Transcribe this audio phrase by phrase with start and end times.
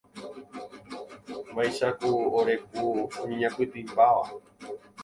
[1.55, 2.83] Vaicháku ore kũ
[3.21, 4.15] oñeñapytĩmbáva.